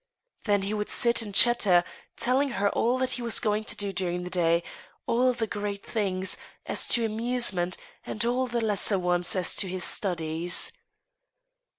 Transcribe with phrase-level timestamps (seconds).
[0.45, 1.83] There he would sit and chatter,
[2.17, 4.63] telling her all that he was going to do during the day—
[5.05, 9.83] all the great things, as to amusement, and all the lesser ones, as to his
[9.83, 10.71] studies.